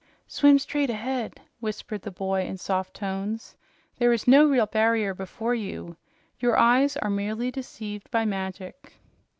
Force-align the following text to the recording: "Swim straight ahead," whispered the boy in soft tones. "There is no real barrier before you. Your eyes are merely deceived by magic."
"Swim 0.25 0.57
straight 0.57 0.89
ahead," 0.89 1.41
whispered 1.59 2.01
the 2.01 2.09
boy 2.09 2.41
in 2.41 2.57
soft 2.57 2.95
tones. 2.95 3.55
"There 3.99 4.11
is 4.11 4.27
no 4.27 4.47
real 4.49 4.65
barrier 4.65 5.13
before 5.13 5.53
you. 5.53 5.95
Your 6.39 6.57
eyes 6.57 6.97
are 6.97 7.09
merely 7.11 7.51
deceived 7.51 8.09
by 8.09 8.25
magic." 8.25 8.93